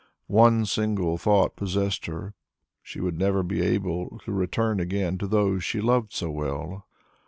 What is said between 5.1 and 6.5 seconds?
to those she loved so